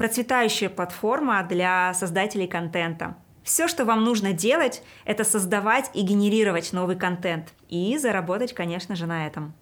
[0.00, 3.18] процветающая платформа для создателей контента.
[3.42, 7.52] Все, что вам нужно делать, это создавать и генерировать новый контент.
[7.68, 9.52] И заработать, конечно же, на этом.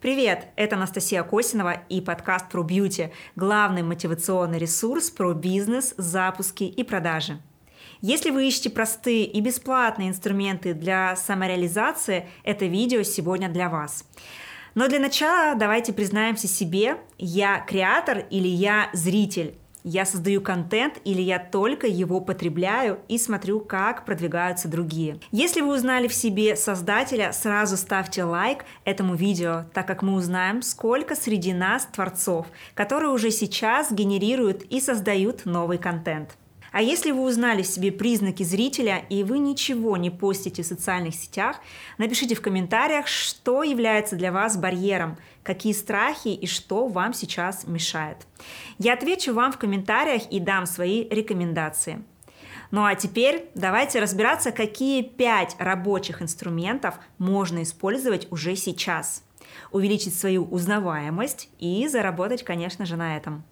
[0.00, 6.84] Привет, это Анастасия Косинова и подкаст про бьюти, главный мотивационный ресурс про бизнес, запуски и
[6.84, 7.40] продажи.
[8.00, 14.04] Если вы ищете простые и бесплатные инструменты для самореализации, это видео сегодня для вас.
[14.74, 19.54] Но для начала давайте признаемся себе, я креатор или я зритель.
[19.82, 25.18] Я создаю контент или я только его потребляю и смотрю, как продвигаются другие.
[25.32, 30.62] Если вы узнали в себе создателя, сразу ставьте лайк этому видео, так как мы узнаем,
[30.62, 36.36] сколько среди нас творцов, которые уже сейчас генерируют и создают новый контент.
[36.72, 41.14] А если вы узнали в себе признаки зрителя и вы ничего не постите в социальных
[41.14, 41.60] сетях,
[41.96, 48.18] напишите в комментариях, что является для вас барьером, какие страхи и что вам сейчас мешает.
[48.78, 52.02] Я отвечу вам в комментариях и дам свои рекомендации.
[52.70, 59.24] Ну а теперь давайте разбираться, какие пять рабочих инструментов можно использовать уже сейчас.
[59.72, 63.44] Увеличить свою узнаваемость и заработать, конечно же, на этом.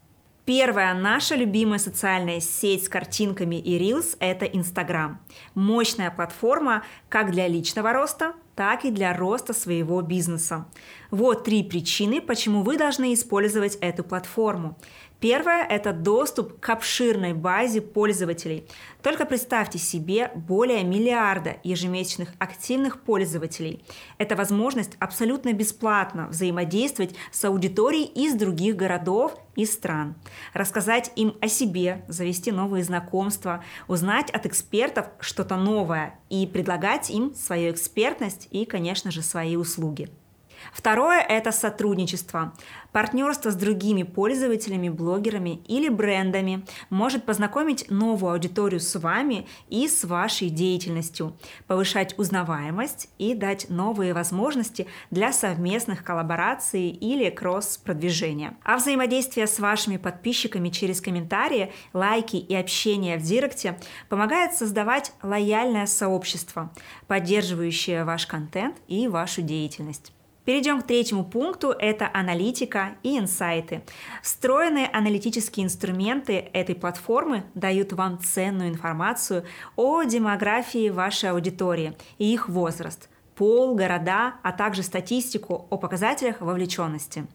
[0.46, 5.18] Первая наша любимая социальная сеть с картинками и Reels– это Instagram.
[5.56, 10.68] Мощная платформа как для личного роста, так и для роста своего бизнеса.
[11.10, 14.78] Вот три причины, почему вы должны использовать эту платформу.
[15.18, 18.68] Первое– это доступ к обширной базе пользователей.
[19.02, 23.82] Только представьте себе более миллиарда ежемесячных активных пользователей.
[24.18, 30.16] Это возможность абсолютно бесплатно взаимодействовать с аудиторией из других городов и стран,
[30.52, 37.34] рассказать им о себе, завести новые знакомства, узнать от экспертов что-то новое и предлагать им
[37.34, 40.10] свою экспертность и, конечно же, свои услуги.
[40.72, 42.52] Второе– это сотрудничество.
[42.92, 50.04] Партнерство с другими пользователями, блогерами или брендами может познакомить новую аудиторию с вами и с
[50.04, 51.36] вашей деятельностью,
[51.66, 58.56] повышать узнаваемость и дать новые возможности для совместных коллабораций или кросс-продвижения.
[58.64, 63.78] А взаимодействие с вашими подписчиками через комментарии, лайки и общение в директе
[64.08, 66.72] помогает создавать лояльное сообщество,
[67.08, 70.15] поддерживающее ваш контент и вашу деятельность.
[70.46, 73.82] Перейдем к третьему пункту– это аналитика и инсайты.
[74.22, 82.48] Встроенные аналитические инструменты этой платформы дают вам ценную информацию о демографии вашей аудитории и их
[82.48, 87.26] возраст– пол, города, а также статистику о показателях вовлеченности.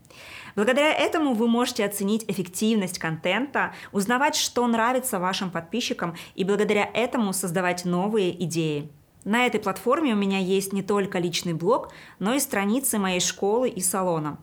[0.55, 7.33] Благодаря этому вы можете оценить эффективность контента, узнавать, что нравится вашим подписчикам и благодаря этому
[7.33, 8.89] создавать новые идеи.
[9.23, 13.69] На этой платформе у меня есть не только личный блог, но и страницы моей школы
[13.69, 14.39] и салона.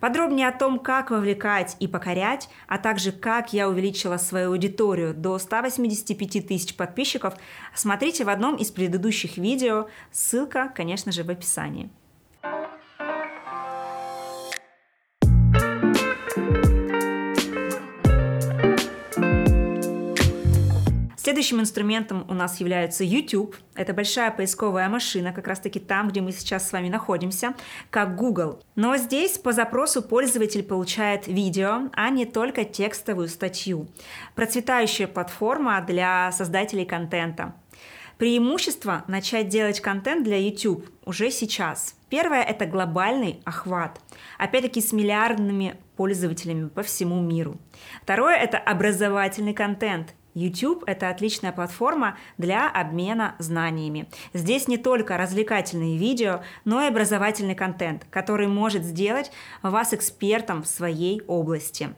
[0.00, 5.38] Подробнее о том, как вовлекать и покорять, а также как я увеличила свою аудиторию до
[5.38, 7.34] 185 тысяч подписчиков,
[7.74, 11.90] смотрите в одном из предыдущих видео, ссылка, конечно же, в описании.
[21.42, 23.56] Следующим инструментом у нас является YouTube.
[23.74, 27.54] Это большая поисковая машина, как раз таки там, где мы сейчас с вами находимся,
[27.90, 28.62] как Google.
[28.76, 33.88] Но здесь по запросу пользователь получает видео, а не только текстовую статью.
[34.36, 37.56] Процветающая платформа для создателей контента.
[38.18, 41.96] Преимущество начать делать контент для YouTube уже сейчас.
[42.08, 44.00] Первое– это глобальный охват.
[44.38, 47.56] Опять-таки с миллиардными пользователями по всему миру.
[48.04, 50.14] Второе– это образовательный контент.
[50.34, 54.08] YouTube– это отличная платформа для обмена знаниями.
[54.32, 59.30] Здесь не только развлекательные видео, но и образовательный контент, который может сделать
[59.62, 61.94] вас экспертом в своей области.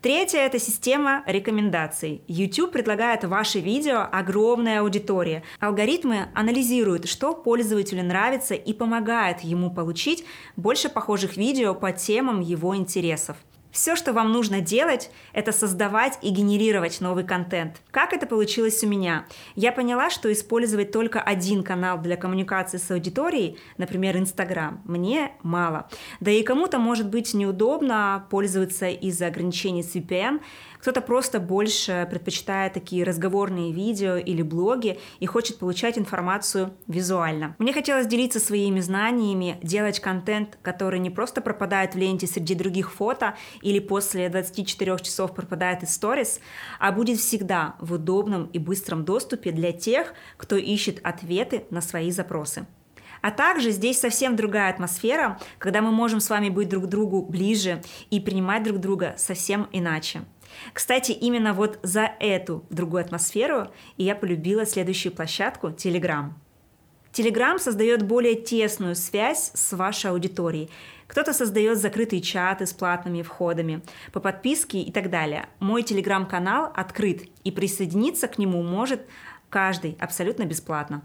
[0.00, 2.22] Третье– это система рекомендаций.
[2.26, 5.42] YouTube предлагает ваши видео огромной аудитории.
[5.60, 10.24] Алгоритмы анализируют, что пользователю нравится и помогают ему получить
[10.56, 13.36] больше похожих видео по темам его интересов.
[13.70, 17.82] Все, что вам нужно делать, это создавать и генерировать новый контент.
[17.90, 19.26] Как это получилось у меня?
[19.54, 25.88] Я поняла, что использовать только один канал для коммуникации с аудиторией, например, Инстаграм, мне мало.
[26.20, 30.40] Да и кому-то может быть неудобно пользоваться из-за ограничений с VPN,
[30.78, 37.56] кто-то просто больше предпочитает такие разговорные видео или блоги и хочет получать информацию визуально.
[37.58, 42.92] Мне хотелось делиться своими знаниями, делать контент, который не просто пропадает в ленте среди других
[42.92, 46.40] фото или после 24 часов пропадает из сторис,
[46.78, 52.10] а будет всегда в удобном и быстром доступе для тех, кто ищет ответы на свои
[52.10, 52.66] запросы.
[53.20, 57.82] А также здесь совсем другая атмосфера, когда мы можем с вами быть друг другу ближе
[58.10, 60.22] и принимать друг друга совсем иначе.
[60.72, 66.32] Кстати, именно вот за эту другую атмосферу я полюбила следующую площадку Telegram.
[67.12, 70.70] Telegram создает более тесную связь с вашей аудиторией.
[71.06, 73.82] Кто-то создает закрытые чаты с платными входами
[74.12, 75.48] по подписке и так далее.
[75.58, 79.00] Мой телеграм-канал открыт, и присоединиться к нему может
[79.48, 81.02] каждый абсолютно бесплатно.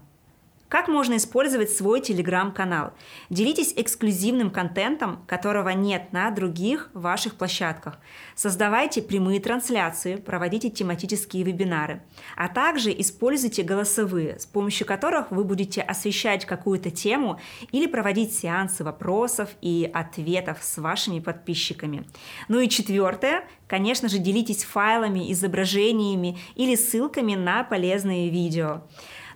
[0.74, 2.94] Как можно использовать свой телеграм-канал?
[3.30, 8.00] Делитесь эксклюзивным контентом, которого нет на других ваших площадках.
[8.34, 12.02] Создавайте прямые трансляции, проводите тематические вебинары,
[12.34, 17.38] а также используйте голосовые, с помощью которых вы будете освещать какую-то тему
[17.70, 22.04] или проводить сеансы вопросов и ответов с вашими подписчиками.
[22.48, 28.82] Ну и четвертое, конечно же, делитесь файлами, изображениями или ссылками на полезные видео.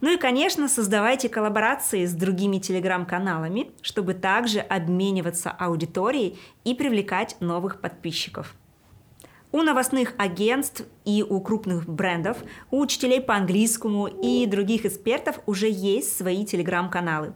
[0.00, 7.80] Ну и, конечно, создавайте коллаборации с другими телеграм-каналами, чтобы также обмениваться аудиторией и привлекать новых
[7.80, 8.54] подписчиков.
[9.50, 12.36] У новостных агентств и у крупных брендов,
[12.70, 17.32] у учителей по английскому и других экспертов уже есть свои телеграм-каналы.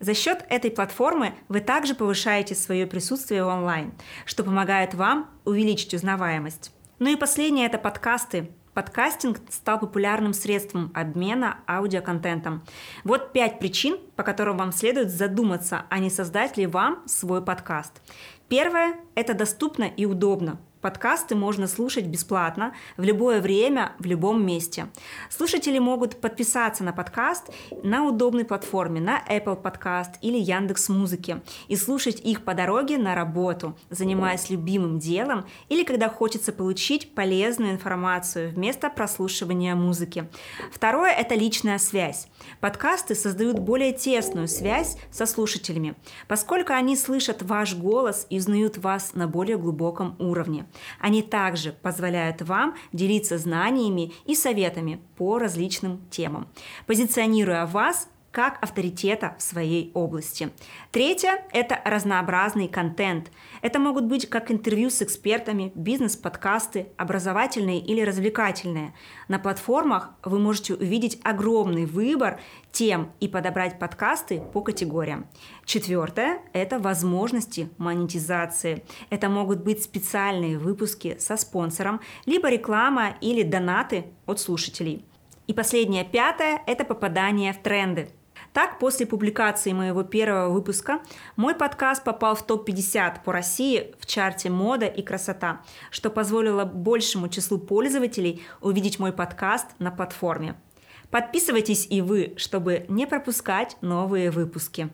[0.00, 3.92] За счет этой платформы вы также повышаете свое присутствие онлайн,
[4.24, 6.72] что помогает вам увеличить узнаваемость.
[6.98, 8.50] Ну и последнее– это подкасты.
[8.74, 12.62] Подкастинг стал популярным средством обмена аудиоконтентом.
[13.04, 18.00] Вот пять причин, по которым вам следует задуматься, а не создать ли вам свой подкаст.
[18.48, 20.58] Первое– это доступно и удобно.
[20.82, 24.88] Подкасты можно слушать бесплатно в любое время, в любом месте.
[25.30, 27.50] Слушатели могут подписаться на подкаст
[27.84, 33.14] на удобной платформе, на Apple Podcast или Яндекс Музыки и слушать их по дороге на
[33.14, 40.28] работу, занимаясь любимым делом или когда хочется получить полезную информацию вместо прослушивания музыки.
[40.72, 42.26] Второе– это личная связь.
[42.60, 45.94] Подкасты создают более тесную связь со слушателями,
[46.26, 50.66] поскольку они слышат ваш голос и узнают вас на более глубоком уровне.
[50.98, 56.48] Они также позволяют вам делиться знаниями и советами по различным темам,
[56.86, 60.50] позиционируя вас как авторитета в своей области.
[60.90, 63.30] Третье– это разнообразный контент.
[63.60, 68.94] Это могут быть как интервью с экспертами, бизнес-подкасты, образовательные или развлекательные.
[69.28, 72.40] На платформах вы можете увидеть огромный выбор
[72.72, 75.26] тем и подобрать подкасты по категориям.
[75.66, 78.82] Четвертое– это возможности монетизации.
[79.10, 85.04] Это могут быть специальные выпуски со спонсором, либо реклама или донаты от слушателей.
[85.46, 88.08] И последнее, пятое– это попадание в тренды.
[88.52, 91.00] Так, после публикации моего первого выпуска
[91.36, 97.28] мой подкаст попал в топ-50 по России в чарте «Мода и красота», что позволило большему
[97.28, 100.54] числу пользователей увидеть мой подкаст на платформе.
[101.10, 104.90] Подписывайтесь и вы, чтобы не пропускать новые выпуски.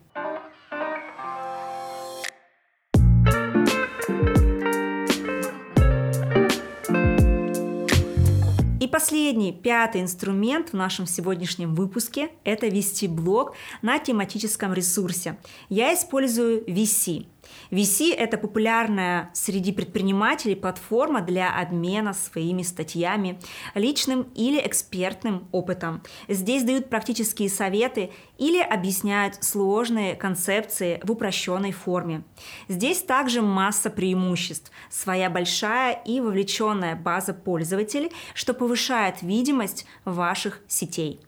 [8.88, 15.38] Последний, пятый инструмент в нашем сегодняшнем выпуске– это вести блог на тематическом ресурсе.
[15.68, 17.26] Я использую VC–
[17.70, 23.38] VC– это популярная среди предпринимателей платформа для обмена своими статьями,
[23.74, 26.02] личным или экспертным опытом.
[26.28, 32.24] Здесь дают практические советы или объясняют сложные концепции в упрощенной форме.
[32.68, 41.20] Здесь также масса преимуществ, своя большая и вовлеченная база пользователей, что повышает видимость ваших сетей.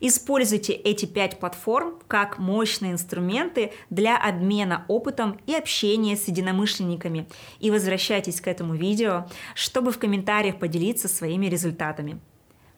[0.00, 7.28] Используйте эти пять платформ как мощные инструменты для обмена опытом и общения с единомышленниками.
[7.58, 12.20] И возвращайтесь к этому видео, чтобы в комментариях поделиться своими результатами.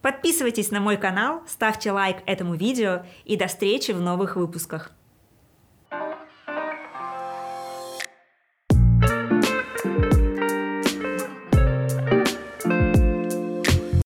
[0.00, 4.90] Подписывайтесь на мой канал, ставьте лайк этому видео и до встречи в новых выпусках.